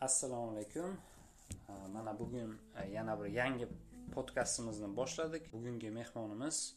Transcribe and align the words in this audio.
assalomu 0.00 0.50
alaykum. 0.50 0.96
Mana 1.92 2.18
bugun 2.18 2.58
e, 2.82 2.90
yana 2.90 3.20
bir 3.20 3.26
yangi 3.26 3.68
podkastimizni 4.14 4.96
boshladik. 4.96 5.52
Bugungi 5.52 5.90
mehmonimiz 5.90 6.76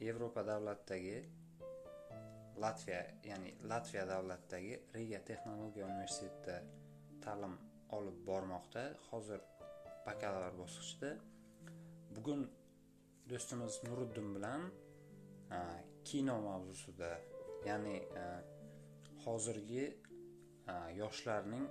yevropa 0.00 0.46
davlatidagi 0.46 1.24
latviya 2.60 3.00
ya'ni 3.24 3.54
latviya 3.68 4.08
davlatidagi 4.08 4.82
riga 4.94 5.24
texnologiya 5.24 5.86
universitetida 5.86 6.62
ta'lim 7.24 7.58
olib 7.90 8.26
bormoqda. 8.26 8.84
Hozir 9.10 9.40
bakalavr 10.06 10.58
bosqichida. 10.58 11.16
Bugun 12.16 12.50
do'stimiz 13.30 13.80
nuriddin 13.88 14.34
bilan 14.36 14.70
e, 15.50 15.58
kino 16.04 16.40
mavzusida 16.40 17.10
ya'ni 17.66 17.96
e, 17.96 18.24
hozirgi 19.24 19.84
yoshlarning 20.96 21.66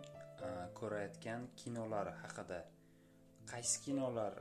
ko'rayotgan 0.79 1.47
kinolar 1.61 2.11
haqida. 2.21 2.59
Qaysi 3.51 3.81
kinolar 3.85 4.39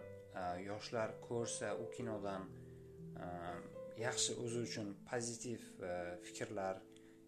yoshlar 0.67 1.15
ko'rsa 1.29 1.75
u 1.83 1.89
kinodan 1.97 2.49
yaxshi 3.99 4.37
o'zi 4.45 4.63
uchun 4.69 4.89
pozitiv 5.11 5.61
e, 5.85 5.91
fikrlar 6.27 6.79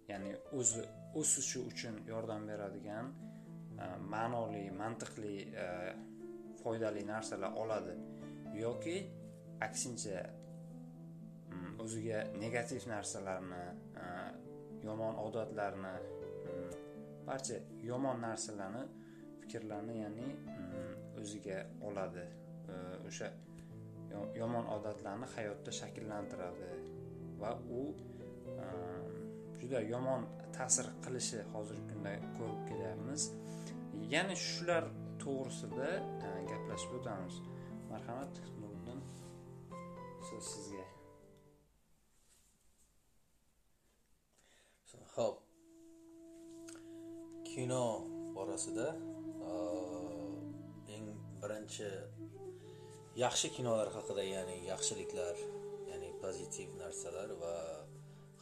ya'ni 0.09 0.33
o'zi 0.59 0.85
o'sishi 1.21 1.61
uchun 1.71 1.99
yordam 2.09 2.47
beradigan 2.49 3.11
ma'noli 4.15 4.65
mantiqli 4.81 5.35
e, 5.65 5.67
foydali 6.63 7.05
narsalar 7.07 7.53
oladi. 7.63 7.99
Yoki 8.65 8.97
aksincha 9.67 10.23
o'ziga 11.85 12.25
negativ 12.41 12.87
narsalarni 12.89 13.65
yomon 14.85 15.19
odatlarni 15.27 15.93
barcha 17.27 17.59
yomon 17.91 18.21
narsalarni 18.27 18.85
fikrlarni 19.43 19.99
ya'ni 20.03 20.29
mm, 20.57 21.21
o'ziga 21.21 21.59
oladi. 21.89 22.27
O'sha 23.09 23.29
yomon 24.41 24.67
odatlarni 24.77 25.29
hayotda 25.37 25.73
shakllantiradi. 25.81 26.71
Va 27.41 27.53
u 27.79 27.83
mm, 28.59 29.09
juda 29.63 29.81
yomon 29.93 30.27
ta'sir 30.57 30.91
qilishi 31.05 31.43
hozirgi 31.55 31.85
kunda 31.93 32.15
ko'rib 32.39 32.63
kelyapmiz 32.71 33.31
ya'ni 34.13 34.37
shular 34.37 34.89
to'g'risida 35.23 35.91
e, 36.29 36.33
gaplashib 36.51 36.99
o'tamiz. 36.99 37.39
Marhamat 37.91 38.43
nuriddin 38.61 39.01
so'z 40.29 40.51
sizga. 40.53 40.87
Ho'p 45.15 45.44
kino 47.55 47.83
borasida 48.35 48.89
uh, 49.49 50.93
eng 50.95 51.07
birinchi 51.43 51.91
yaxshi 53.25 53.49
kinolar 53.57 53.89
haqida 53.97 54.23
ya'ni 54.35 54.57
yaxshiliklar 54.73 55.37
ya'ni 55.91 56.09
pozitiv 56.23 56.69
narsalar 56.83 57.31
va 57.43 57.55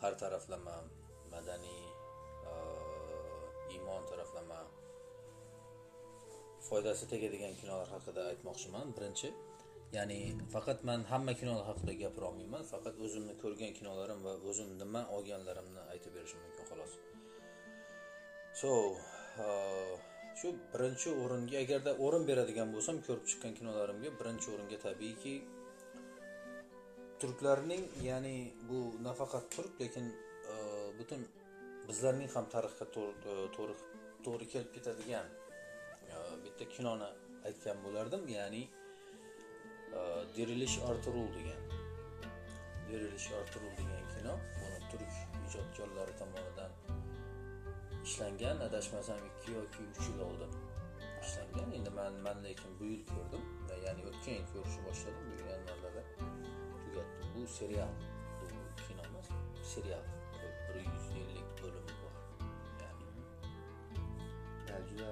har 0.00 0.12
taraflama 0.22 0.76
madaniy 1.34 1.82
uh, 2.50 3.74
iymon 3.74 4.02
taraflama 4.10 4.60
foydasi 6.68 7.04
tegadigan 7.12 7.54
kinolar 7.60 7.88
haqida 7.94 8.22
aytmoqchiman. 8.32 8.86
Birinchi 8.96 9.28
ya'ni 9.96 10.20
faqat 10.54 10.78
man 10.88 11.00
hamma 11.12 11.32
kinolar 11.40 11.66
haqida 11.70 11.92
gapira 12.02 12.26
olmayman 12.30 12.64
faqat 12.72 12.94
o'zimni 13.04 13.34
ko'rgan 13.42 13.72
kinolarim 13.78 14.18
va 14.26 14.32
o'zim 14.50 14.68
nima 14.82 15.02
olganlarimni 15.16 15.82
aytib 15.92 16.12
berishim 16.16 16.40
mumkin. 16.44 16.64
So 18.62 18.72
uh, 19.44 19.94
shu 20.38 20.48
birinchi 20.72 21.10
o'ringa 21.22 21.56
agarda 21.64 21.92
o'rin 22.06 22.24
beradigan 22.30 22.68
bo'lsam 22.74 22.96
ko'rib 23.06 23.24
chiqqan 23.30 23.52
kinolarimga 23.58 24.10
birinchi 24.20 24.48
o'ringa 24.54 24.78
tabiiyki 24.86 25.32
turklarning 27.20 27.82
ya'ni 28.08 28.36
bu 28.68 28.78
nafaqat 29.06 29.48
turk 29.54 29.72
lekin 29.82 30.06
uh, 30.52 30.88
butun 30.98 31.24
bizlarning 31.88 32.30
ham 32.34 32.46
tarixga 32.54 32.86
to'g'ri 32.96 33.74
e, 33.74 33.80
to'g'ri 34.26 34.46
kelib 34.52 34.70
ketadigan 34.76 35.26
e, 36.12 36.16
bitta 36.44 36.68
kinoni 36.74 37.08
aytgan 37.48 37.82
bo'lardim 37.86 38.24
ya'ni 38.36 38.62
dirilish 40.36 40.76
arturul 40.90 41.28
degan 41.38 41.60
dirilish 42.88 43.28
arturul 43.40 43.74
degan 43.80 44.06
kino 44.14 44.34
buni 44.60 44.78
turk 44.92 45.12
ijodkorlari 45.46 46.14
tomonidan 46.22 46.81
ishlangan 48.06 48.56
adashmasam 48.66 49.20
ikki 49.30 49.50
yoki 49.58 49.80
uch 49.90 50.04
yil 50.10 50.20
oldin 50.28 50.52
ishlangan 51.24 51.68
endi 51.78 51.90
man 51.98 52.14
man 52.26 52.38
lekin 52.46 52.70
bu 52.78 52.84
yil 52.92 53.04
ko'rdim 53.12 53.44
va 53.68 53.76
ya'ni 53.86 54.02
o'tgan 54.10 54.34
yil 54.38 54.46
ko'rishni 54.52 54.82
boshladim 54.88 55.26
bu 55.30 55.44
yanvarlarda 55.50 56.02
tugatdim. 56.84 57.26
Bu 57.34 57.42
serial 57.58 57.92
bu 58.40 58.46
kino 58.86 59.02
emas 59.08 59.28
serial. 59.74 60.04
Bir 60.68 60.84
yuz 60.92 61.06
ellik 61.20 61.48
bo'lim 61.60 61.86
bor. 62.00 62.14
Ya'ni 62.80 63.06
juda 64.88 65.10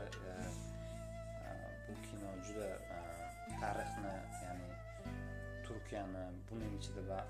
bu 1.86 1.92
kino 2.06 2.30
juda 2.46 2.68
tarixni 3.60 4.14
ya'ni 4.44 4.68
turkiyani 5.64 6.24
buning 6.50 6.74
ichida 6.80 7.20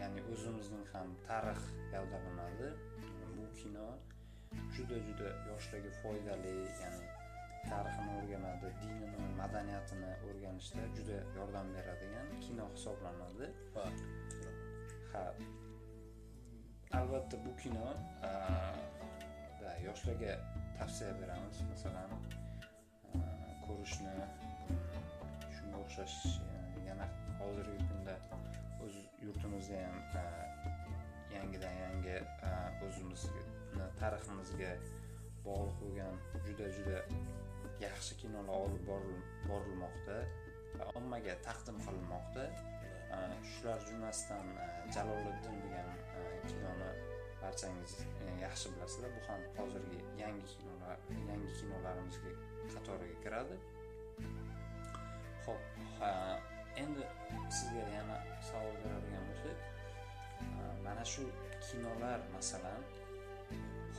ya'ni 0.00 0.20
o'zimizning 0.32 0.86
ham 0.92 1.08
tarix 1.26 1.60
gavdalanadi 1.92 2.68
bu 3.36 3.44
kino 3.60 3.86
juda 4.76 4.96
juda 5.08 5.28
yoshlarga 5.50 5.90
foydali 6.02 6.54
ya'ni 6.82 7.06
tarixini 7.70 8.12
o'rganadi 8.20 8.68
dinini 8.82 9.26
madaniyatini 9.40 10.10
o'rganishda 10.28 10.84
juda 10.96 11.18
yordam 11.36 11.66
beradigan 11.76 12.28
kino 12.44 12.64
hisoblanadi. 12.74 13.46
Ha 15.12 15.24
albatta 16.98 17.36
bu 17.44 17.52
kino 17.62 17.86
yoshlarga 19.86 20.32
tavsiya 20.78 21.12
beramiz. 21.20 21.58
Masalan 21.70 22.10
ko'rishni 23.66 24.14
shunga 25.56 25.78
o'xshash 25.84 26.18
yana 26.88 27.06
hozirgi 27.40 27.80
kunda 27.90 28.14
o'z 28.84 28.94
yurtimizda 29.26 29.78
ham 29.86 29.98
yangidan 31.34 31.74
yangi 31.84 32.16
o'zimizga 32.86 33.42
tariximizga 34.02 34.72
bog'liq 35.46 35.76
bo'lgan 35.82 36.14
juda 36.46 36.66
juda 36.76 36.98
yaxshi 37.86 38.12
kinolar 38.22 38.56
olib 38.66 38.84
borilmoqda 39.50 40.18
va 40.78 40.84
ommaga 40.98 41.34
taqdim 41.48 41.78
qilinmoqda. 41.86 42.44
Shular 43.52 43.80
jumlasidan 43.88 44.46
jaloliddin 44.94 45.56
degan 45.64 45.90
kinoni 46.48 46.90
barchangiz 47.42 47.92
yaxshi 48.44 48.72
bilasizlar. 48.74 49.10
Bu 49.16 49.22
ham 49.28 49.42
hozirgi 49.58 49.98
yangi 50.22 50.46
kinolar 50.54 50.98
yangi 51.30 51.50
kinolarimizga 51.58 52.32
qatoriga 52.74 53.18
kiradi. 53.24 53.56
Ho'p 55.44 55.62
endi 56.82 57.04
sizga 57.58 57.84
yana 57.98 58.16
savol 58.48 58.74
beradigan 58.82 59.24
bo'lsak 59.30 59.58
mana 60.86 61.04
shu 61.12 61.24
kinolar 61.68 62.20
masalan 62.36 62.82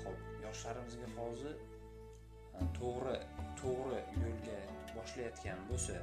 ho'p 0.02 0.20
yoshlarimizga 0.46 1.10
hozir 1.18 1.56
e, 1.58 2.66
to'g'ri 2.80 3.16
to'g'ri 3.62 4.00
yo'lga 4.24 4.58
boshlayotgan 4.96 5.64
bo'lsa 5.70 5.96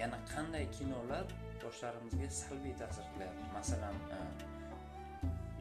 yana 0.00 0.18
qanday 0.32 0.66
kinolar 0.76 1.26
yoshlarimizga 1.64 2.28
salbiy 2.42 2.74
ta'sir 2.82 3.04
qilyapti? 3.12 3.44
Masalan 3.58 3.96
e, 4.16 4.20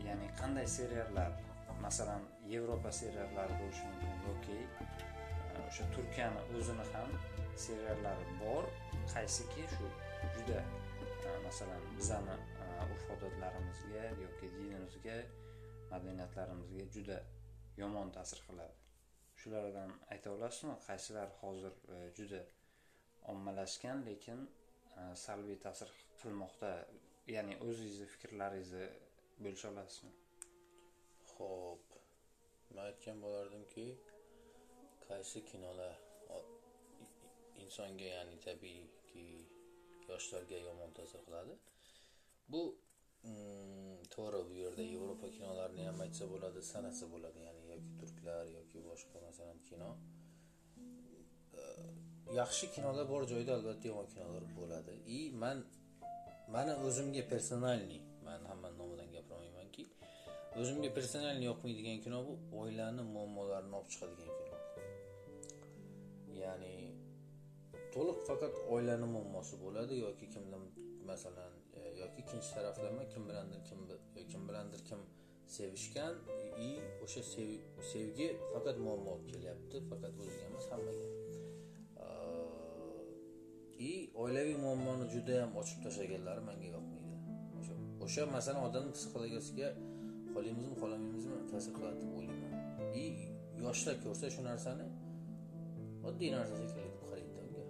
ya'ni 0.08 0.28
qanday 0.40 0.68
seriallar 0.78 1.32
masalan 1.86 2.24
yevropa 2.54 2.92
seriallari 3.02 3.54
bo'lishi 3.62 3.84
mumkin 3.90 4.16
yoki 4.28 4.58
e, 4.62 5.68
o'sha 5.68 5.86
turkiyani 5.96 6.42
o'zini 6.58 6.86
ham 6.94 7.10
seriallari 7.66 8.26
bor 8.42 8.64
qaysiki 9.14 9.64
shu 9.76 9.88
juda 10.36 10.60
masalan 11.46 11.82
bizani 11.98 12.36
urf 12.84 13.04
odatlarimizga 13.16 14.04
yoki 14.24 14.48
dinimizga 14.58 15.18
madaniyatlarimizga 15.92 16.86
juda 16.96 17.18
yomon 17.82 18.12
ta'sir 18.18 18.40
qiladi. 18.48 18.76
Shulardan 19.42 19.92
ayta 20.14 20.32
olasizmi? 20.36 20.76
Qaysilar 20.88 21.30
hozir 21.42 21.74
e, 21.96 21.98
juda 22.18 22.42
ommalashgan 23.34 24.06
lekin 24.10 24.40
e, 25.00 25.02
salbiy 25.26 25.58
ta'sir 25.66 25.90
qilmoqda. 26.22 26.72
Ya'ni 27.36 27.56
o'zingizni 27.66 28.08
fikrlaringizni 28.14 28.88
bo'lisha 29.44 29.68
olasizmi? 29.74 30.14
Ho'p 31.36 32.00
man 32.76 32.86
aytgan 32.92 33.18
bo'lardimki 33.26 33.88
qaysi 35.08 35.46
kinolar 35.52 35.96
insonga 37.64 38.08
ya'ni 38.16 38.38
tabiiyki 38.48 39.26
yoshlarga 40.10 40.58
yomon 40.68 40.92
ta'sir 41.00 41.22
qiladi? 41.28 41.56
Bu 42.52 42.62
mm, 43.30 44.00
to'g'ri 44.16 44.42
bu 44.50 44.54
yerda 44.64 44.84
yevropa 44.94 45.28
kinolarini 45.36 45.84
ham 45.90 46.02
aytsa 46.06 46.30
bo'ladi 46.34 46.62
sanasa 46.74 47.10
bo'ladi 47.14 47.46
ya'ni 47.48 47.63
yoki 47.74 47.92
turklar 48.00 48.46
yoki 48.58 48.78
boshqa 48.90 49.18
masalan 49.28 49.60
kino. 49.70 49.90
Yaxshi 52.40 52.66
kinolar 52.76 53.06
bor 53.14 53.24
joyda 53.32 53.52
albatta 53.58 53.86
yomon 53.92 54.08
kinolar 54.14 54.44
bo'ladi. 54.58 54.94
И 55.18 55.20
man 55.42 55.58
mani 56.54 56.74
o'zimga 56.88 57.24
personalniy 57.34 58.02
man 58.28 58.42
hammani 58.50 58.76
nomidan 58.82 59.10
gapirmaymanki 59.16 59.84
o'zimga 60.60 60.90
personalniy 60.98 61.46
yoqmaydigan 61.52 61.98
kino 62.06 62.18
bu 62.28 62.34
oilani 62.62 63.04
muammolarini 63.16 63.76
olib 63.80 63.90
chiqadigan 63.94 64.32
kino. 64.40 64.58
Ya'ni 66.44 66.74
to'liq 67.94 68.20
faqat 68.30 68.54
oilani 68.76 69.08
muammosi 69.16 69.56
bo'ladi 69.64 69.94
yoki 70.06 70.26
kimdir 70.34 70.62
masalan 71.10 71.54
yoki 72.02 72.18
ikkinchi 72.22 72.50
taraflama 72.56 73.04
kim 73.14 73.24
bilandir 73.30 73.62
kim 73.70 73.80
kim 74.32 74.42
bilandir 74.50 74.82
kim 74.90 75.00
sevishgan 75.58 76.14
и 76.68 76.70
o'sha 77.04 77.22
sevgi 77.92 78.28
faqat 78.54 78.78
muammo 78.86 79.10
olib 79.16 79.28
kelyapti 79.34 79.78
faqat 79.90 80.14
o'ziga 80.22 80.46
emas 80.50 80.66
hammaga. 80.72 81.08
И 83.90 83.94
oilaviy 84.24 84.58
muammoni 84.66 85.06
juda 85.14 85.34
ham 85.42 85.52
ochib 85.62 85.80
tashlaganlari 85.86 86.42
menga 86.50 86.68
yoqmaydi. 86.76 87.14
O'sha 87.60 87.74
o'sha 88.06 88.24
masalan 88.36 88.62
odamni 88.70 88.92
psixologiyasiga 88.98 89.70
xohlaymizmi 90.34 90.76
xohlamaymizmi 90.82 91.38
ta'sir 91.52 91.72
qiladi 91.78 91.98
deb 92.04 92.12
o'ylayman. 92.18 92.54
И 93.04 93.06
yoshlar 93.66 93.96
ko'rsa 94.06 94.26
shu 94.36 94.42
narsani 94.50 94.88
oddiy 96.10 96.30
narsa 96.38 96.54
shekilli 96.62 96.90
deb 96.90 96.98
qaraydi 97.04 97.30
unga. 97.44 97.64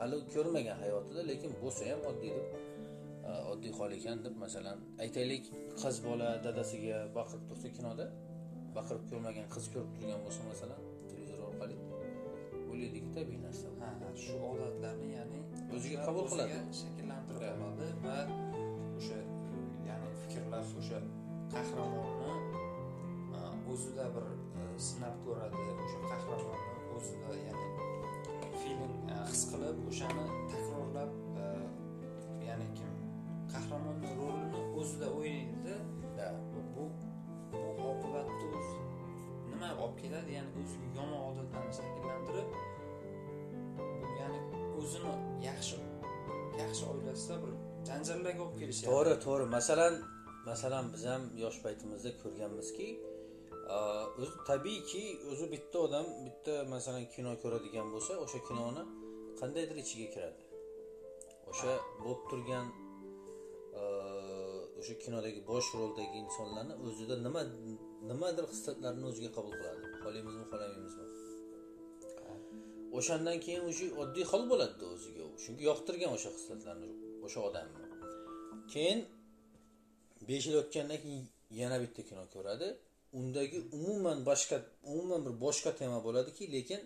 Hali 0.00 0.16
ko'rmagan 0.34 0.76
hayotida 0.84 1.22
lekin 1.30 1.50
bo'lsa 1.62 1.82
ham 1.90 2.00
oddiy 2.10 2.32
deb 2.38 2.67
oddiy 3.52 3.72
hol 3.78 3.92
ekan 3.98 4.18
deb 4.26 4.34
masalan 4.44 4.78
aytaylik 5.04 5.44
qiz 5.82 5.96
bola 6.06 6.28
dadasiga 6.46 6.98
baqirib 7.18 7.44
tursa 7.50 7.68
kinoda 7.76 8.06
baqirib 8.76 9.04
ko'rmagan 9.10 9.46
qiz 9.54 9.64
ko'rib 9.74 9.90
turgan 9.96 10.20
bo'lsa 10.26 10.42
masalan 10.50 10.80
televizor 11.10 11.40
orqali 11.50 11.76
o'ylaydiki 12.70 13.10
tabiiy 13.16 13.40
narsa 13.46 13.68
ha 13.80 13.88
shu 14.24 14.34
odatlarni 14.52 15.08
ya'ni 15.18 15.38
O'ziga 15.76 15.98
qabul 16.06 16.24
qiladi. 16.32 16.58
shakllantirib 16.80 17.42
Ha. 17.44 17.50
oladi 17.68 17.88
va 18.04 18.16
o'sha 18.98 19.18
ya'ni 19.88 20.08
fikrlash 20.22 20.72
o'sha 20.80 20.98
qahramonni 21.54 22.32
o'zida 23.72 24.04
bir 24.14 24.24
a, 24.60 24.62
sinab 24.88 25.16
ko'radi 25.24 25.60
o'sha 25.84 25.98
qahramonni 26.10 26.80
o'zida 26.96 27.30
ya'ni 27.46 27.66
feeling 28.60 28.94
a, 29.14 29.16
his 29.32 29.42
qilib 29.50 29.76
o'shani 29.90 30.24
yaxshi 46.78 46.90
oilasida 46.94 47.36
bir 47.42 47.52
janjallarga 47.88 48.42
olib 48.46 48.56
kelishyapti 48.60 48.90
to'g'ri 48.90 49.14
to'g'ri. 49.26 49.44
Masalan 49.56 49.94
masalan 50.50 50.84
biz 50.94 51.02
ham 51.10 51.22
yosh 51.44 51.58
paytimizda 51.64 52.10
ko'rganmizki 52.22 52.88
o'zi 54.20 54.36
tabiiyki 54.50 55.02
o'zi 55.30 55.46
bitta 55.54 55.78
odam 55.86 56.06
bitta 56.26 56.54
masalan 56.74 57.04
kino 57.14 57.32
ko'radigan 57.42 57.86
bo'lsa 57.94 58.12
o'sha 58.24 58.38
kinoni 58.48 58.82
qandaydir 59.40 59.76
ichiga 59.84 60.06
kiradi. 60.14 60.40
O'sha 61.50 61.72
bo'lib 62.02 62.22
turgan 62.30 62.66
o'sha 64.80 64.94
kinodagi 65.04 65.40
bosh 65.50 65.68
roldagi 65.78 66.16
insonlarni 66.24 66.74
o'zida 66.86 67.14
nima 67.26 67.42
nimadir 68.10 68.44
xislatlarni 68.52 69.04
o'ziga 69.10 69.30
qabul 69.36 69.52
qiladi. 69.60 69.80
Xohlaymizmi 70.02 70.44
xohlamaymizmi 70.52 71.06
o'shandan 72.96 73.38
keyin 73.44 73.62
уже 73.70 73.86
oddiy 74.02 74.24
hol 74.30 74.42
bo'ladida 74.50 74.84
o'ziga 74.94 75.24
chunki 75.42 75.62
yoqtirgan 75.70 76.10
o'sha 76.16 76.30
xislatlarni 76.36 76.88
o'sha 77.26 77.40
odamni. 77.48 77.84
Keyin 78.72 78.98
besh 80.28 80.44
yil 80.48 80.56
o'tgandan 80.62 80.98
keyin 81.04 81.24
yana 81.60 81.76
bitta 81.84 82.02
kino 82.08 82.24
ko'radi. 82.34 82.68
Undagi 83.18 83.58
umuman 83.78 84.18
boshqa 84.28 84.56
umuman 84.92 85.20
bir 85.26 85.34
boshqa 85.44 85.70
tema 85.80 85.98
bo'ladiki 86.06 86.44
lekin 86.56 86.80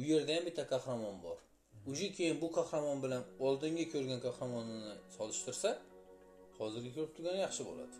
u 0.00 0.02
yerda 0.10 0.32
ham 0.36 0.44
bitta 0.48 0.64
qahramon 0.72 1.16
bor. 1.26 1.38
Уже 1.90 2.06
keyin 2.16 2.36
bu 2.42 2.48
qahramon 2.58 2.98
bilan 3.04 3.22
oldingi 3.46 3.84
ko'rgan 3.92 4.20
qahramonini 4.26 4.94
solishtirsa 5.16 5.70
hozirgi 6.58 6.90
ko'rib 6.96 7.12
turgani 7.16 7.40
yaxshi 7.46 7.62
bo'ladi. 7.70 7.96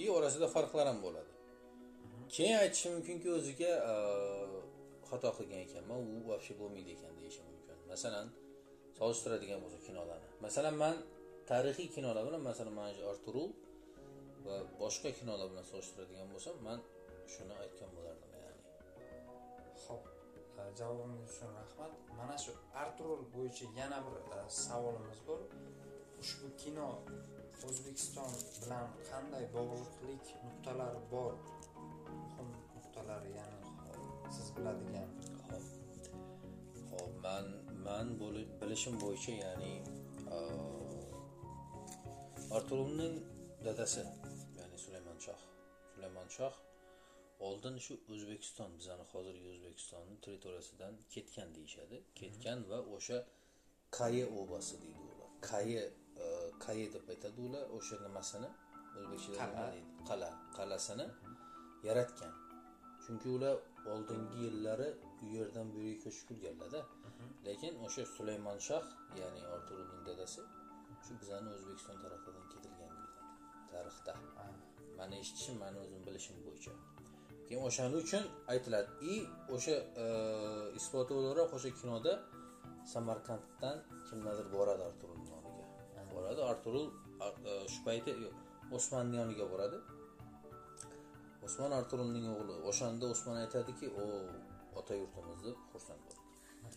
И 0.00 0.02
orasida 0.16 0.46
farqlar 0.54 0.86
ham 0.90 0.98
bo'ladi. 1.06 1.30
Keyin 2.34 2.56
aytishi 2.62 2.88
mumkinki 2.94 3.28
o'ziga 3.38 3.72
xato 5.10 5.30
qilgan 5.38 5.60
ekanman 5.66 5.98
u 6.12 6.14
вообще 6.30 6.52
bo'lmaydi 6.60 6.90
ekan 6.96 7.12
deyishi 7.20 7.40
mumkin. 7.48 7.76
Masalan 7.92 8.26
solishtiradigan 8.98 9.58
bo'lsa 9.64 9.78
kinolarni 9.86 10.28
masalan 10.46 10.74
man 10.82 10.96
tarixiy 11.50 11.88
kinolar 11.96 12.22
bilan 12.28 12.42
masalan 12.50 12.74
mana 12.80 12.90
shu 12.96 13.02
arturul 13.12 13.50
va 14.46 14.56
boshqa 14.82 15.10
kinolar 15.18 15.46
bilan 15.52 15.66
solishtiradigan 15.72 16.28
bo'lsam 16.34 16.54
man 16.68 16.78
shuni 17.34 17.54
aytgan 17.64 17.90
bo'lardim 17.96 18.30
ya'ni. 18.42 18.62
Ho'p 19.84 20.04
e, 20.60 20.62
javobingiz 20.78 21.30
uchun 21.34 21.50
rahmat. 21.60 21.92
Mana 22.20 22.36
shu 22.44 22.52
arturul 22.82 23.22
bo'yicha 23.34 23.66
yana 23.80 23.98
bir 24.06 24.14
e, 24.36 24.38
savolimiz 24.64 25.20
bor. 25.28 25.40
Ushbu 26.22 26.46
kino 26.62 26.88
o'zbekiston 27.66 28.32
bilan 28.62 28.86
qanday 29.10 29.44
bog'liqlik 29.56 30.24
nuqtalari 30.46 31.00
bor? 31.14 31.34
Muhim 32.20 32.48
nuqtalari 32.76 33.30
ya'ni 33.38 33.57
siz 34.36 34.48
biladigan 34.56 35.08
Hop. 35.48 35.64
Hop, 36.90 37.10
man 37.24 37.46
man 37.86 38.06
bilishim 38.60 38.94
bo'yicha 39.04 39.32
ya'ni 39.44 39.72
aa, 40.36 40.78
Arturulning 42.56 43.14
dadasi 43.64 44.02
ya'ni 44.58 44.76
Sulaymon 44.84 45.18
Shoh. 45.26 45.40
Sulaymon 45.94 46.28
Shoh 46.36 46.54
oldin 47.46 47.76
shu 47.84 47.94
O'zbekiston, 48.12 48.70
bizani 48.78 49.04
hozirgi 49.12 49.46
O'zbekistonni 49.54 50.14
territoriyasidan 50.24 50.94
ketgan 51.14 51.48
deyishadi. 51.56 51.96
Ketgan 52.20 52.58
va 52.70 52.78
o'sha 52.96 53.18
Kaye 53.98 54.24
obasi 54.40 54.76
deydi 54.82 55.00
ular. 55.12 55.30
Kaye 55.50 55.82
e, 56.24 56.26
Kaye 56.64 56.86
deb 56.94 57.08
aytadi 57.12 57.40
ular 57.46 57.64
o'sha 57.76 57.96
nimasini 58.06 58.50
o'zbekchada? 58.98 59.64
Qal'a, 60.08 60.30
qal'asini 60.56 61.06
yaratgan. 61.88 62.32
Chunki 63.04 63.28
ular 63.36 63.54
oldingi 63.94 64.38
yillari 64.46 64.88
u 65.22 65.26
yerdan 65.36 65.66
bu 65.74 65.78
yerga 65.86 66.00
ko'chib 66.04 66.26
kelganlarda. 66.30 66.80
Lekin 67.46 67.72
o'sha 67.86 68.02
Sulaymon 68.16 68.58
Shoh, 68.68 68.84
ya'ni 69.20 69.42
Arturulning 69.54 70.02
dadasi, 70.08 70.42
shu 71.04 71.12
bizani 71.20 71.48
O'zbekiston 71.56 71.96
tarafidan 72.04 72.46
ketilgan 72.52 72.94
tarixda. 73.72 74.12
Mani 74.98 75.16
eshitishim, 75.22 75.54
mani 75.64 75.78
o'zim 75.84 76.02
bilishim 76.06 76.36
bo'yicha. 76.46 76.72
Keyin 77.46 77.62
o'shaning 77.68 77.96
uchun 78.02 78.24
aytiladi. 78.52 78.90
И 79.12 79.14
o'sha 79.54 79.76
e, 80.04 80.06
isboti 80.78 81.12
o'laroq 81.18 81.50
o'sha 81.58 81.70
kinoda 81.80 82.12
Samarqanddan 82.92 83.76
kimlardir 84.08 84.46
boradi 84.56 84.82
Arturulning 84.90 85.28
yoniga. 85.34 85.64
Boradi 86.14 86.40
Arturul 86.52 86.86
Ar- 87.26 87.38
e, 87.50 87.52
shu 87.72 87.80
payti 87.86 88.10
yo'q, 88.24 88.34
Osmonning 88.76 89.18
yoniga 89.22 89.46
boradi. 89.52 89.78
Osmon 91.48 91.72
Arturulning 91.80 92.30
o'g'li. 92.34 92.60
O'shanda 92.70 93.10
Osmon 93.14 93.36
aytadiki, 93.42 93.90
"O 94.02 94.06
ota 94.78 94.94
yurtimiz" 95.02 95.44
deb 95.48 95.58
xursand 95.72 96.00
bo'ldi. 96.06 96.22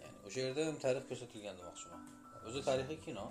Ya'ni 0.02 0.18
o'sha 0.28 0.40
yerda 0.46 0.68
ham 0.70 0.78
tarix 0.86 1.08
ko'rsatilgan 1.12 1.56
demoqchiman. 1.62 2.04
O'zi 2.48 2.62
tarixiy 2.70 3.00
kino. 3.08 3.26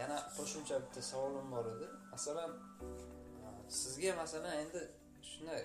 yana 0.00 0.18
qo'shimcha 0.36 0.76
bitta 0.84 1.02
savolim 1.10 1.48
bor 1.54 1.66
edi 1.74 1.88
masalan 2.12 2.52
sizga 3.80 4.12
masalan 4.22 4.54
endi 4.62 4.82
shunday 5.30 5.62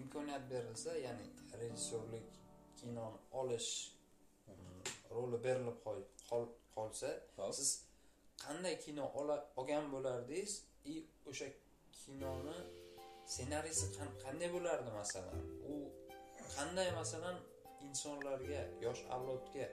imkoniyat 0.00 0.44
berilsa 0.52 0.92
ya'ni 1.06 1.26
rejissyorlik 1.60 2.26
kinoni 2.80 3.18
olish 3.40 3.70
mm, 4.48 4.80
roli 5.16 5.38
berilib 5.46 5.78
qolsa 6.76 7.10
siz 7.58 7.70
qanday 8.44 8.76
kino 8.86 9.04
olgan 9.60 9.84
bo'lardingiz 9.94 10.52
и 10.92 10.94
o'sha 11.30 11.48
kinoni 12.00 12.58
ssenariysi 13.34 13.86
qanday 14.24 14.50
bo'lardi 14.56 14.90
masalan? 15.00 15.38
U 15.72 15.74
qanday 16.56 16.88
masalan 17.00 17.36
insonlarga 17.86 18.62
yosh 18.86 19.02
avlodga 19.14 19.66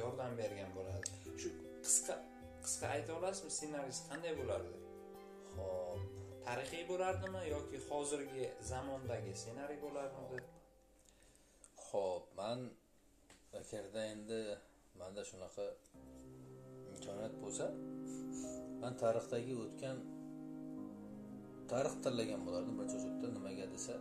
yordam 0.00 0.32
bergan 0.40 0.70
bo'ladi 0.76 1.02
shu 1.42 1.50
qisqa 1.86 2.14
qisqa 2.64 2.86
ayta 2.96 3.10
olasizmi 3.18 3.50
ssenariysi 3.58 4.02
qanday 4.10 4.32
bo'lardi? 4.40 4.76
Xo'p. 5.54 6.00
tarixiy 6.46 6.84
bo'lardimi 6.90 7.42
yoki 7.54 7.78
hozirgi 7.88 8.44
zamondagi 8.72 9.32
ssenariy 9.42 9.80
bo'lardimi 9.86 10.38
Xo'p, 11.88 12.24
man 12.40 12.58
agarda 13.60 14.02
endi 14.14 14.40
manda 15.00 15.22
shunaqa 15.30 15.66
imkoniyat 16.92 17.34
bo'lsa, 17.42 17.66
man 18.82 18.94
tarixdagi 19.02 19.54
o'tgan 19.64 19.98
tarix 21.72 21.94
tanlagan 22.04 22.40
bo'lardim 22.46 22.74
bir 22.80 22.86
cho'chakda 22.92 23.26
nimaga 23.36 23.66
desa, 23.74 23.94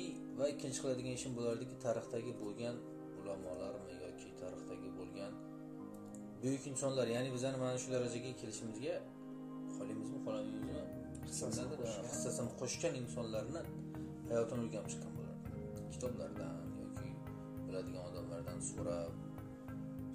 и 0.00 0.02
va 0.38 0.44
ikkinchi 0.54 0.78
qiladigan 0.82 1.14
ishim 1.18 1.32
bo'lardiki, 1.38 1.74
tarixdagi 1.86 2.32
bo'lgan 2.42 2.76
ulamolarmi 3.20 3.94
yoki 4.04 4.28
tarixdagi 4.42 4.90
bo'lgan 4.98 5.32
buyuk 6.42 6.64
insonlar 6.72 7.06
ya'ni 7.16 7.30
bizani 7.36 7.56
mana 7.64 7.76
shu 7.82 7.88
darajaga 7.94 8.30
kelishimizga 8.40 8.94
xohlaymizmi 9.76 10.18
xohlamaymizmi 10.24 10.82
Hissasini 11.28 12.52
qo'shgan. 12.60 12.94
insonlarni 13.02 13.62
hayotini 14.30 14.60
o'rganib 14.64 14.88
chiqqan 14.92 15.12
bo'lardi 15.18 15.48
kitoblardan 15.94 16.56
yoki 16.82 17.08
biladigan 17.66 18.02
odamlardan 18.10 18.58
so'rab 18.70 19.12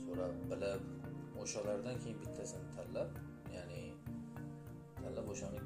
so'rab 0.04 0.34
bilib 0.52 0.84
o'shalardan 1.44 1.96
keyin 2.04 2.18
bittasini 2.24 2.68
tanlab 2.78 3.10
ya'ni 3.56 3.82
tanlab 5.02 5.28
o'shani 5.34 5.60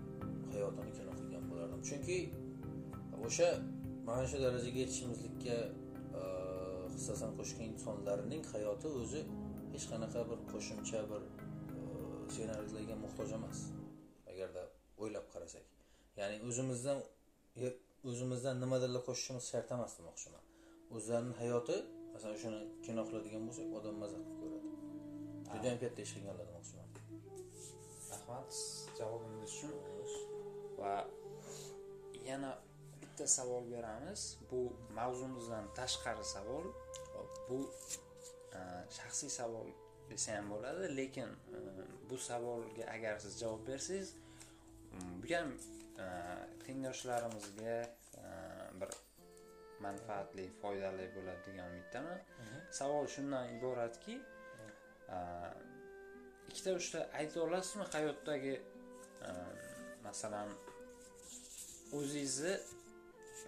hayotini 0.55 0.91
kino 0.97 1.11
qilgan 1.19 1.43
bo'lardim. 1.51 1.79
Chunki 1.89 2.17
o'sha 3.27 3.49
mana 4.07 4.23
shu 4.31 4.37
darajaga 4.45 4.79
yetishimizlikka 4.83 5.55
e, 6.19 6.23
hissasini 6.95 7.33
qo'shgan 7.39 7.67
insonlarning 7.73 8.43
hayoti 8.53 8.87
o'zi 9.01 9.21
hech 9.73 9.85
qanaqa 9.91 10.19
bir 10.29 10.39
qo'shimcha 10.51 10.99
bir 11.11 11.21
e, 11.27 11.31
ssenariylarga 12.33 12.95
muhtoj 13.05 13.29
emas 13.39 13.59
agarda 14.31 14.63
o'ylab 15.01 15.25
qarasak. 15.33 15.65
Ya'ni 16.19 16.35
o'zimizdan 16.49 16.99
ya- 17.63 17.77
o'zimizdan 18.11 18.55
nimadirlar 18.63 19.01
qo'shishimiz 19.09 19.45
shart 19.51 19.69
emas 19.77 19.91
demoqchiman. 19.99 20.43
O'zlarini 20.95 21.33
hayoti 21.41 21.75
masalan 22.13 22.35
o'shani 22.39 22.59
kino 22.85 23.01
qiladigan 23.07 23.43
bo'lsak 23.47 23.67
odam 23.79 23.95
maza 24.03 24.17
qilib 24.23 24.37
ko'radi 24.41 24.69
judayam 25.53 25.77
katta 25.83 25.99
ish 26.05 26.13
qilganlar 26.15 26.45
demoqchiman. 26.51 26.87
Rahmat. 28.11 28.49
Javobingiz 28.99 29.51
uchun 29.55 29.73
va 30.83 30.95
yana 32.25 32.51
bitta 33.01 33.27
savol 33.27 33.71
beramiz. 33.71 34.21
Bu 34.51 34.61
mavzumizdan 34.95 35.65
tashqari 35.75 36.25
savol. 36.35 36.65
Bu 37.49 37.59
e, 38.57 38.59
shaxsiy 38.97 39.29
savol 39.29 39.69
desa 40.09 40.37
ham 40.37 40.51
bo'ladi 40.53 40.89
lekin 40.97 41.29
e, 41.57 41.61
bu 42.09 42.17
savolga 42.27 42.89
agar 42.95 43.19
siz 43.25 43.39
javob 43.39 43.67
bersangiz 43.67 44.15
bu 45.21 45.33
ham 45.35 45.49
e, 46.03 46.05
tengdoshlarimizga 46.65 47.77
bir 48.81 48.91
manfaatli 49.85 50.45
foydali 50.61 51.07
bo'ladi 51.15 51.41
degan 51.47 51.71
umiddaman. 51.71 52.19
Savol 52.79 53.07
shundan 53.15 53.55
iboratki 53.57 54.15
ikkita 56.49 56.71
uchta 56.79 56.99
ayta 57.19 57.41
olasizmi 57.45 57.85
hayotdagi 57.93 58.53
masalan 60.03 60.49
o'zingizni 61.97 62.53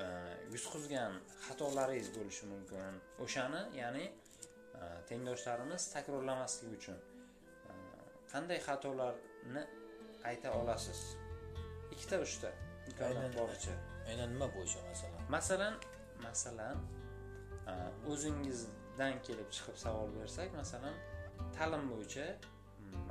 e, 0.04 0.06
yutqizgan 0.54 1.14
xatolaringiz 1.48 2.10
bo'lishi 2.18 2.46
mumkin. 2.54 3.02
O'shani 3.26 3.62
ya'ni 3.82 4.06
e, 4.06 4.82
tengdoshlarimiz 5.10 5.84
takrorlamasligi 5.96 6.76
uchun 6.82 7.00
e, 7.70 7.74
qanday 8.34 8.60
xatolarni 8.68 9.64
ayta 10.30 10.54
olasiz? 10.60 11.02
Ikkita 11.94 12.22
uchta. 12.28 12.50
Imkoniyat 12.90 13.34
boricha. 13.42 13.76
aynan 14.10 14.30
nima 14.34 14.48
bo'yicha 14.56 14.80
masalan? 14.90 15.22
Masalan 15.36 15.76
masalan 16.24 16.78
o'zingizdan 18.12 19.22
kelib 19.28 19.50
chiqib 19.56 19.78
savol 19.86 20.10
bersak 20.18 20.50
masalan 20.62 20.96
ta'lim 21.58 21.84
bo'yicha 21.92 22.26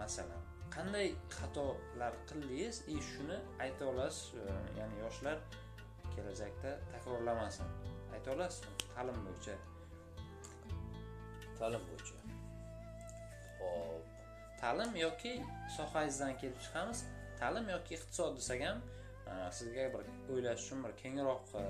masalan 0.01 0.43
qanday 0.75 1.09
xatolar 1.37 2.15
qildingiz? 2.29 2.77
И 2.89 2.97
shuni 3.11 3.39
ayta 3.65 3.85
olasiz 3.93 4.35
e, 4.35 4.45
ya'ni 4.79 4.97
yoshlar 5.05 5.39
kelajakda 6.15 6.71
takrorlamasin. 6.93 7.67
Ayta 8.15 8.33
olasizmi 8.35 8.73
ta'lim 8.95 9.19
bo'yicha. 9.27 9.55
Ta'lim 11.59 11.83
bo'yicha. 11.91 12.17
Hop 13.61 14.03
ta'lim 14.61 14.97
yoki 14.97 15.33
sohangizdan 15.77 16.33
kelib 16.41 16.59
chiqamiz. 16.65 17.05
Ta'lim 17.41 17.69
yoki 17.75 17.95
iqtisod 17.99 18.37
desak 18.41 18.61
ham 18.67 18.79
e, 19.31 19.33
sizga 19.59 19.85
bir 19.95 20.03
o'ylash 20.33 20.61
uchun 20.65 20.85
bir 20.85 20.93
kengroq 21.03 21.55
e, 21.63 21.65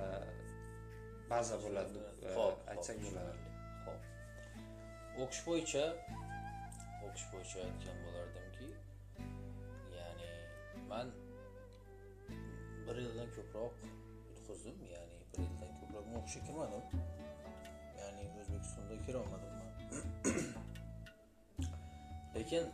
baza 1.30 1.56
bo'ladi 1.64 2.06
deb 2.22 2.38
aytsak 2.72 2.98
bo'ladi. 3.06 3.36
Hop 3.86 4.00
o'qish 5.22 5.42
bo'yicha 5.48 5.84
o'qish 7.06 7.26
bo'yicha 7.32 7.58
aytgan 7.68 7.98
bo'lardimki 8.06 8.43
ya'ni 8.43 8.43
man 10.94 11.08
bir 12.86 12.96
yildan 13.04 13.28
ko'proq 13.36 13.74
yutqizdim 14.32 14.78
ya'ni 14.94 15.18
bir 15.32 15.40
yildan 15.46 15.72
ko'proq 15.78 16.04
men 16.10 16.16
o'qishga 16.20 16.40
kirmadim. 16.46 16.84
Ya'ni 18.00 18.24
o'zbekistonda 18.40 18.94
kirolmadim 19.06 19.52
man 19.60 19.70
lekin 22.36 22.64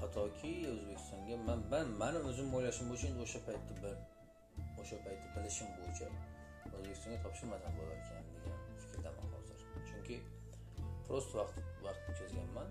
hattoki 0.00 0.52
o'zbekistonga 0.72 1.36
man 1.48 1.60
man 1.72 1.86
mani 2.02 2.18
o'zim 2.30 2.48
o'ylashim 2.56 2.86
bo'yicha 2.90 3.06
endi 3.10 3.20
o'sha 3.26 3.40
paytda 3.48 3.72
bir 3.82 3.94
o'sha 4.82 4.96
paytda 5.04 5.26
bilishim 5.36 5.68
bo'yicha 5.78 6.06
o'zbekistonga 6.76 7.18
topshirmasam 7.24 7.72
bo'lar 7.78 7.96
ekan 8.02 8.24
degan 8.34 8.56
fikrdaman 8.82 9.26
hozir. 9.34 9.58
Chunki 9.88 10.16
prost 11.06 11.30
vaqt 11.38 11.56
vaqt 11.86 12.02
o'tkazganman 12.10 12.68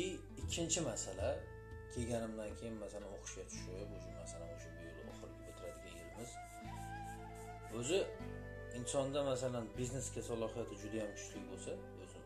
и 0.00 0.02
ikkinchi 0.42 0.80
masala 0.90 1.28
kelganimdan 1.94 2.50
keyin 2.58 2.76
masalan 2.84 3.10
o'qishga 3.16 3.44
tushib 3.50 3.90
уже 3.96 4.10
masalan 4.22 4.48
o'sha 4.56 4.68
bu 4.76 4.82
yil 4.88 5.08
oxirgi 5.12 5.40
bitiradigan 5.48 5.94
yilimiz 6.00 6.30
o'zi 7.78 7.98
insonda 8.78 9.20
masalan 9.32 9.64
biznesga 9.78 10.22
salohiyati 10.30 10.74
juda 10.82 10.96
yam 11.02 11.10
kuchli 11.18 11.38
bo'lsa 11.50 11.72
o'zi 12.04 12.18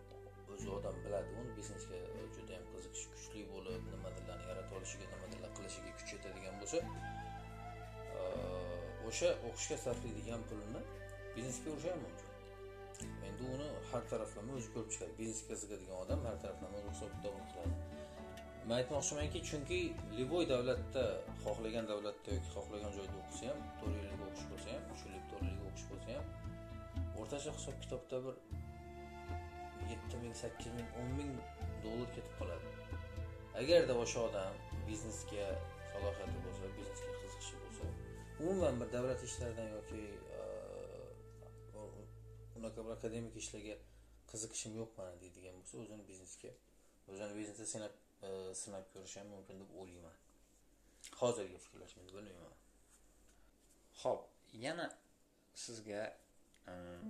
o'zi 0.53 0.69
odam 0.79 0.97
biladi 1.05 1.29
uni 1.41 1.51
biznesga 1.59 1.97
juda 2.37 2.53
yam 2.57 2.65
qiziqish 2.73 3.07
kuchli 3.15 3.41
bo'lib 3.53 3.83
nimadirlarni 3.95 4.47
yarata 4.51 4.73
olishiga 4.79 5.07
nimadirlar 5.13 5.51
qilishiga 5.59 5.91
kuch 5.99 6.11
yetadigan 6.17 6.55
bo'lsa 6.61 6.79
o'sha 9.09 9.31
o'qishga 9.49 9.77
sarflaydigan 9.85 10.43
pulini 10.49 10.83
biznesga 11.37 11.69
urishi 11.75 11.89
ham 11.93 12.01
mumkin. 12.07 12.29
Endi 13.29 13.43
uni 13.55 13.69
har 13.91 14.03
taraflama 14.13 14.53
o'zi 14.59 14.69
ko'rib 14.75 14.91
chiqadi. 14.95 15.13
Biznesga 15.21 15.47
qiziqadigan 15.53 15.97
odam 16.05 16.21
har 16.29 16.37
taraflama 16.45 16.77
o'z 16.81 16.87
hisob 16.93 17.11
kitobini 17.17 17.47
qiladi. 17.53 18.00
Man 18.71 18.79
aytmoqchimanki 18.79 19.39
chunki 19.49 19.79
любой 20.19 20.45
davlatda 20.47 21.05
xohlagan 21.45 21.85
davlatda 21.93 22.29
yoki 22.37 22.51
xohlagan 22.57 22.93
joyda 22.99 23.17
o'qisa 23.23 23.45
ham 23.51 23.59
to'rt 23.79 23.95
yillik 23.99 24.21
o'qish 24.27 24.45
bo'lsa 24.51 24.69
ham 24.75 24.83
uch 24.93 25.01
yillik 25.07 25.25
to'rt 25.31 25.45
yillik 25.49 25.65
o'qish 25.71 25.87
bo'lsa 25.91 26.11
ham 26.17 26.27
o'rtacha 27.21 27.51
hisob 27.57 27.77
kitobda 27.85 28.17
bir 28.25 28.37
yetti 29.93 30.21
ming 30.23 30.35
sakkiz 30.43 30.71
ming 30.79 30.89
o'n 31.01 31.11
ming 31.19 31.33
dollar 31.85 32.09
ketib 32.17 32.35
qoladi. 32.41 32.69
Agarda 33.61 33.95
o'sha 34.03 34.21
odam 34.29 34.55
biznesga 34.89 35.47
salohiyati 35.93 36.39
bo'lsa 36.45 36.71
biznesga 36.77 37.11
qiziqishi 37.23 37.57
bo'lsa 37.63 37.85
umuman 38.43 38.75
bir 38.81 38.89
davlat 38.95 39.25
ishlaridan 39.29 39.69
yoki 39.77 40.03
unaqa 42.59 42.81
bir 42.87 42.93
akademik 42.99 43.35
ishlarga 43.43 43.75
qiziqishim 44.31 44.73
yo'q 44.81 44.91
mani 45.01 45.17
deydigan 45.25 45.59
bo'lsa 45.59 45.75
o'zini 45.83 46.05
biznesga 46.13 46.51
o'zini 47.11 47.33
biznesda 47.41 47.67
sinab 47.75 47.93
sinab 48.63 48.85
ham 49.15 49.27
mumkin 49.35 49.61
deb 49.63 49.71
o'ylayman 49.81 50.17
hozirgi 51.21 51.59
fikrlashimni 51.67 52.09
bilmayman 52.17 52.55
ho'p 54.03 54.23
yana 54.65 54.87
sizga 55.65 56.03
mm, 56.67 57.01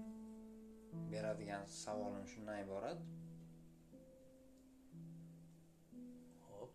beradigan 1.13 1.65
savolim 1.65 2.27
shundan 2.33 2.63
iborat. 2.65 2.99
Hop 6.49 6.73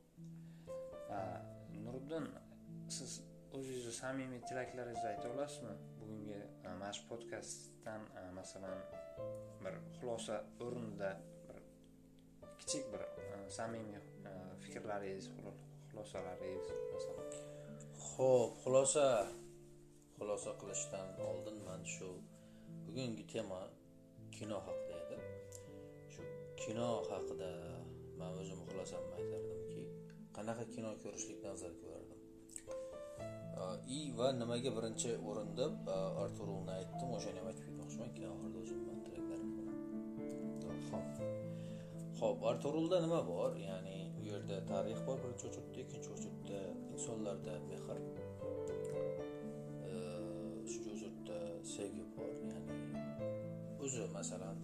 nuriddin 1.85 2.25
siz 2.97 3.11
o'zingizni 3.57 3.93
samimiy 4.01 4.41
tilaklaringizni 4.49 5.09
ayta 5.13 5.27
olasizmi? 5.33 5.75
Bugungi 5.99 6.39
a, 6.67 6.75
mana 6.79 6.93
shu 6.97 7.07
podkastdan 7.11 8.01
a, 8.19 8.23
masalan 8.39 8.79
bir 9.63 9.79
xulosa 9.99 10.35
o'rnida 10.65 11.11
bir 11.47 11.57
kichik 12.59 12.91
bir 12.93 13.01
samimiy 13.59 14.14
fikrlaringiz 14.63 15.25
xulosalaringiz 15.89 16.67
masalan 16.93 17.27
xulosa 18.61 19.07
xulosa 20.17 20.51
qilishdan 20.61 21.07
oldin 21.29 21.57
man 21.67 21.81
shu 21.95 22.09
bugungi 22.85 23.25
tema 23.33 23.61
kino 24.35 24.57
haqida 24.67 24.95
edi. 25.03 25.17
Shu 26.13 26.21
kino 26.61 26.89
haqida 27.11 27.51
man 28.19 28.33
o'zim 28.41 28.59
xulosamni 28.69 29.13
aytardimki, 29.19 29.83
qanaqa 30.37 30.63
kino 30.75 30.89
ko'rishlikni 31.03 31.47
afzal 31.53 31.73
ko'rardim. 31.81 32.21
и 33.87 33.99
I 34.07 34.11
va 34.17 34.27
nimaga 34.41 34.69
birinchi 34.77 35.11
o'rinda 35.29 35.65
uh, 35.95 36.23
Arturulni 36.23 36.71
aytdim, 36.79 37.09
o'shani 37.17 37.39
ham 37.41 37.47
aytib 37.51 37.63
ketmoqchiman, 37.67 38.09
keyin 38.15 38.31
oxirida 38.33 38.59
o'zimni 38.63 38.93
tilaklarim 39.05 39.51
bilan. 39.57 39.77
Xo'p. 40.89 41.13
Xo'p, 42.19 42.37
Arturulda 42.51 42.97
nima 43.05 43.19
bor? 43.31 43.51
Ya'ni 43.67 43.97
u 44.25 44.27
yerda 44.33 44.55
tarix 44.71 44.99
bor 45.07 45.17
birinchi 45.23 45.45
o'chirtda, 45.49 45.77
ikkinchi 45.85 46.09
o'chirtda 46.15 46.59
insonlarda 46.95 47.53
mehr, 47.67 47.81
shu 50.71 50.79
o'chirtda 50.93 51.37
sevgi 51.73 52.05
bor. 52.15 52.31
Ya'ni 52.51 52.75
o'zi 53.83 54.03
masalan, 54.17 54.57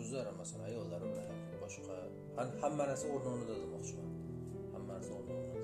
o'zlari 0.00 0.32
masalan 0.40 0.64
ayollari 0.70 1.06
bilan 1.12 1.26
yoki 1.38 1.56
boshqa 1.64 1.94
ham- 2.38 2.56
hamma 2.62 2.84
narsa 2.90 3.06
o'rni 3.14 3.28
o'rnida 3.32 3.54
demoqchiman. 3.64 4.08
Hamma 4.74 4.92
narsa 4.96 5.12
o'rni 5.18 5.32
o'rnida. 5.38 5.58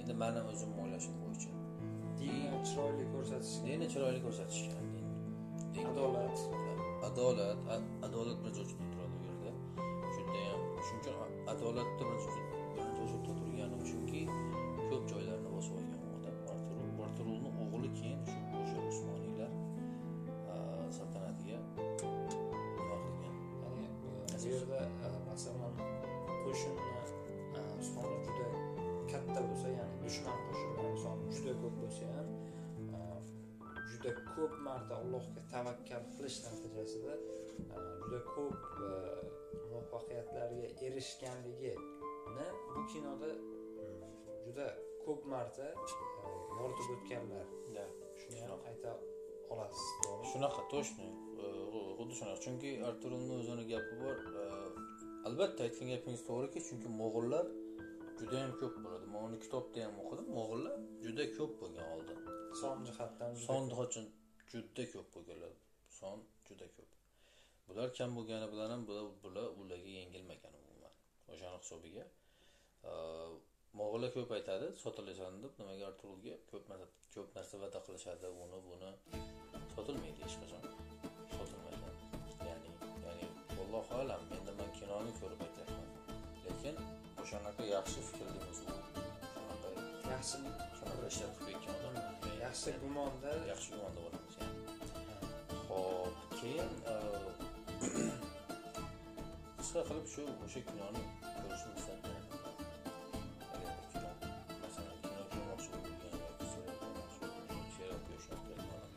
Endi 0.00 0.14
mani 0.22 0.40
o'zimni 0.52 0.76
o'ylashim 0.84 1.14
bo'yicha 1.22 1.52
dinni 2.18 2.58
chiroyli 2.68 3.04
ko'rsatish 3.14 3.54
dinni 3.66 3.86
chiroyli 3.92 4.20
ko'rsatishgan 4.26 4.86
adolat. 5.90 6.36
Adolat 7.08 7.58
adolat 8.06 8.38
birinchi 8.44 8.74
o'rinda 8.74 9.03
a- 11.74 11.80
adolatni 11.80 12.04
birinchi 12.06 12.40
birinchi 12.74 13.00
o'rinda 13.04 13.32
turgani 13.38 13.76
uchunki 13.84 14.20
ko'p 14.90 15.04
joylarni 15.12 15.48
bosib 15.54 15.74
olgan 15.78 16.02
odam 16.16 16.36
arturul 16.52 17.00
arturulni 17.06 17.50
o'g'li 17.64 17.90
keyin 17.98 18.20
shu 18.28 18.36
o'sha 18.60 18.78
usmoniylar 18.90 19.52
saltanatiga 20.98 21.58
nima 21.78 22.96
qilgan 23.04 23.34
e, 23.66 24.36
bu 24.42 24.46
yerda 24.52 24.80
e, 25.06 25.10
masalan 25.30 25.74
qo'shinni 26.44 26.86
e, 27.58 27.62
soni 27.90 28.16
juda 28.26 28.48
katta 29.12 29.40
bo'lsa 29.48 29.68
ya'ni 29.78 29.96
dushman 30.04 30.38
qo'shinlari 30.46 30.96
soni 31.04 31.24
juda 31.36 31.54
ko'p 31.62 31.74
bo'lsa 31.82 32.04
ham 32.14 32.28
e, 32.96 33.02
juda 33.90 34.10
ko'p 34.34 34.52
marta 34.68 34.94
allohga 35.02 35.42
tavakkal 35.54 36.02
qilish 36.14 36.38
natijasida 36.46 37.14
e, 37.74 37.76
juda 38.00 38.20
ko'p 38.34 38.60
e, 39.74 39.76
muvaffaqiyatlarga 39.76 40.68
erishganligini 40.86 42.46
bu 42.74 42.80
kinoda 42.92 43.30
juda 44.44 44.66
ko'p 45.04 45.26
marta 45.32 45.66
e, 45.72 46.28
yoritib 46.58 46.88
o'tganlar. 46.94 47.46
Shuni 48.20 48.40
ham 48.48 48.60
ayta 48.70 48.90
olasiz. 49.52 49.86
To'g'rimi 50.04 50.30
shunaqa 50.32 50.62
точно 50.74 51.06
xuddi 51.98 52.14
shunaqa. 52.20 52.38
Chunki 52.44 52.70
arturulni 52.88 53.34
o'zini 53.40 53.64
gapi 53.72 53.94
bor. 54.02 54.16
E, 54.40 54.44
albatta 55.28 55.60
aytgan 55.66 55.88
gapingiz 55.94 56.22
to'g'riki 56.30 56.64
chunki 56.68 56.88
mo'g'ullar 57.00 57.46
judayam 58.20 58.52
ko'p 58.60 58.74
bo'ladi. 58.84 59.06
Man 59.14 59.22
uni 59.28 59.38
kitobda 59.44 59.86
ham 59.86 59.94
o'qidim. 60.02 60.26
Mo'g'ullar 60.38 60.76
juda 61.06 61.24
ko'p 61.38 61.52
bo'lgan 61.62 61.86
oldin. 61.94 62.18
Son 62.62 62.76
jihatdan 62.88 63.30
juda 63.38 63.48
son 63.52 63.70
jihatdan 63.72 64.06
juda 64.52 64.84
ko'p 64.94 65.08
bo'lganlar. 65.14 65.52
Son 66.00 66.16
juda 66.48 66.68
ko'p 66.76 67.03
bular 67.68 67.88
kam 67.98 68.10
bo'lgani 68.18 68.46
bilan 68.52 68.68
ham 68.74 68.82
bular 69.24 69.46
ularga 69.60 69.92
yengilmagan 70.00 70.54
umuman. 70.60 70.92
O'shani 71.32 71.58
hisobiga. 71.62 72.04
Mo'g'ullar 73.78 74.10
ko'p 74.16 74.30
aytadi 74.38 74.66
sotilasan 74.84 75.38
deb 75.44 75.52
nimaga 75.60 75.84
arturulga 75.90 76.34
ko'p 76.50 76.64
narsa 76.70 76.86
ko'p 77.14 77.28
narsa 77.36 77.54
va'da 77.62 77.80
qilishadi 77.86 78.28
uni 78.44 78.58
buni. 78.68 78.90
Sotilmaydi 79.74 80.20
hech 80.24 80.36
qachon. 80.42 80.62
Sotilmagan 81.36 81.94
ya'ni 82.48 82.70
ya'ni 83.06 83.26
allohu 83.62 83.92
alam 84.02 84.22
endi 84.36 84.52
man 84.60 84.70
kinoni 84.78 85.12
ko'rib 85.20 85.40
aytyapman. 85.46 85.88
Lekin 86.44 86.76
o'shanaqa 87.22 87.64
yaxshi 87.76 88.00
fikrlimiz 88.08 88.58
u. 88.64 88.76
Shunaqa 89.32 89.68
yaxshi 90.12 90.38
shunaqa 90.78 91.06
ishlar 91.12 91.30
qilib 91.38 91.58
ketgan 91.64 91.74
odam. 91.88 91.94
Yaxshi 92.44 92.70
gumonda 92.82 93.32
yaxshi 93.52 93.68
gumonda 93.74 94.00
bo'lamiz. 94.06 94.34
Xo'p, 95.68 96.16
keyin 96.38 96.70
yoki 103.64 104.28
serial 104.74 105.16
ko'rmoqchi 105.32 105.68
bo'lgan, 105.72 106.14
serial 107.74 108.00
ko'rishni 108.06 108.36
bilmayman. 108.44 108.90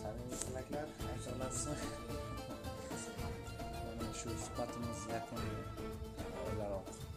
samimiy 0.00 0.38
tilaklar 0.46 0.88
aytolasiz 1.12 1.82
mana 3.84 4.06
shu 4.20 4.28
suhbatimiz 4.44 5.00
yakuniga 5.14 5.64
o'laroq 6.46 7.09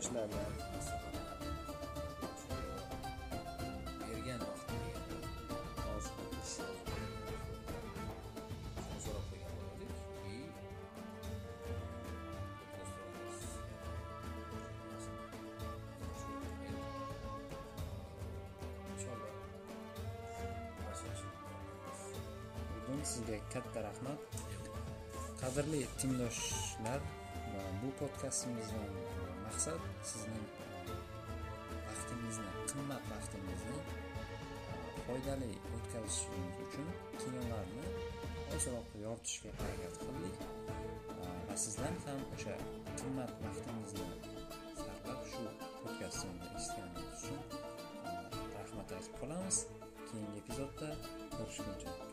inshaalloh 0.00 0.40
bugun 22.72 23.00
sizga 23.04 23.36
katta 23.52 23.80
rahmat. 23.88 24.20
Qadrli 25.40 25.80
va 27.52 27.62
bu 27.82 27.88
podkastimizdan 28.00 28.88
maqsad 29.50 29.80
sizning 30.08 30.44
vaqtingizni 31.86 32.50
qimmat 32.70 33.04
vaqtingizni 33.12 33.78
e, 33.78 34.74
foydali 35.06 35.48
o'tkazishingiz 35.76 36.60
uchun 36.66 36.92
kinolarni 37.22 37.86
ozroq 38.56 38.92
yoritishga 39.04 39.54
harakat 39.60 39.96
qildik. 40.02 40.36
E, 41.22 41.24
va 41.48 41.56
sizlar 41.64 41.98
ham 42.06 42.22
o'sha 42.36 42.54
qimmat 43.00 43.34
vaqtingizni 43.46 44.06
sarflab 44.82 45.26
shu 45.32 45.42
podkastimni 45.82 46.52
eshitganingiz 46.60 47.10
uchun 47.18 47.40
e, 48.12 48.14
rahmat 48.54 48.96
aytib 49.00 49.18
qolamiz. 49.24 49.60
Keyingi 50.06 50.38
epizodda 50.44 50.94
ko'rishguncha. 51.36 52.09